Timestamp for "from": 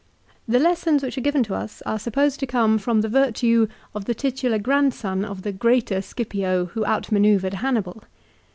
2.79-3.01